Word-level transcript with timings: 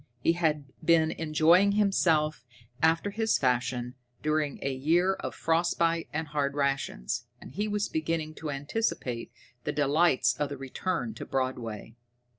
He 0.19 0.33
had 0.33 0.65
been 0.83 1.11
enjoying 1.11 1.73
himself 1.73 2.43
after 2.81 3.11
his 3.11 3.37
fashion 3.37 3.93
during 4.23 4.57
a 4.63 4.73
year 4.73 5.13
of 5.13 5.35
frostbites 5.35 6.09
and 6.11 6.29
hard 6.29 6.55
rations, 6.55 7.27
and 7.39 7.51
he 7.51 7.67
was 7.67 7.87
beginning 7.87 8.33
to 8.41 8.49
anticipate 8.49 9.31
the 9.63 9.71
delights 9.71 10.35
of 10.39 10.49
the 10.49 10.57
return 10.57 11.13
to 11.13 11.25
Broadway. 11.27 11.93